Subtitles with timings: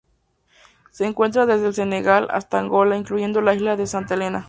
[0.89, 4.39] Se encuentra desde el Senegal hasta Angola, incluyendo la isla de Santa Helena.